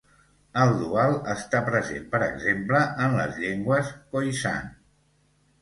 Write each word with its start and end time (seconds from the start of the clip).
El 0.61 0.71
dual 0.77 1.11
està 1.33 1.61
present 1.67 2.09
per 2.15 2.21
exemple 2.29 2.81
en 3.09 3.15
les 3.21 3.39
llengües 3.45 3.93
Khoisan. 4.01 4.77